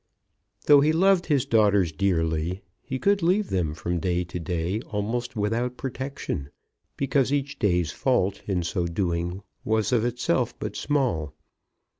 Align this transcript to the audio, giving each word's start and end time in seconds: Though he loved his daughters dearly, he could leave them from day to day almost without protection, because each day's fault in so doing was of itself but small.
Though 0.65 0.81
he 0.81 0.91
loved 0.93 1.27
his 1.27 1.45
daughters 1.45 1.91
dearly, 1.91 2.63
he 2.81 2.97
could 2.97 3.21
leave 3.21 3.51
them 3.51 3.75
from 3.75 3.99
day 3.99 4.23
to 4.23 4.39
day 4.39 4.81
almost 4.89 5.35
without 5.35 5.77
protection, 5.77 6.49
because 6.97 7.31
each 7.31 7.59
day's 7.59 7.91
fault 7.91 8.41
in 8.47 8.63
so 8.63 8.87
doing 8.87 9.43
was 9.63 9.91
of 9.91 10.03
itself 10.03 10.57
but 10.57 10.75
small. 10.75 11.35